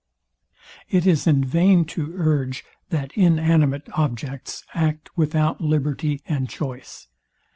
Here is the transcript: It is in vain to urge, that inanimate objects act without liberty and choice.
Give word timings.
It 0.89 1.05
is 1.05 1.27
in 1.27 1.43
vain 1.43 1.85
to 1.93 2.15
urge, 2.17 2.65
that 2.89 3.11
inanimate 3.13 3.87
objects 3.93 4.63
act 4.73 5.15
without 5.15 5.61
liberty 5.61 6.23
and 6.25 6.49
choice. 6.49 7.07